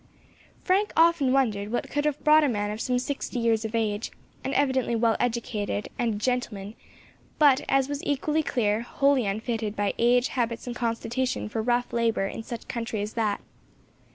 [0.63, 4.11] Frank often wondered what could have brought a man of some sixty years of age,
[4.43, 6.73] and evidently well educated, and a gentleman,
[7.37, 12.25] but, as was equally clear, wholly unfitted by age, habits, and constitution for rough labour
[12.25, 13.41] in such a country as that.